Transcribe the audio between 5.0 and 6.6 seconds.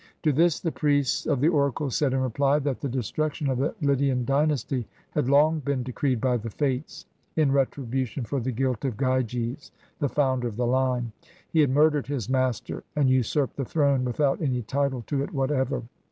had long been de creed by the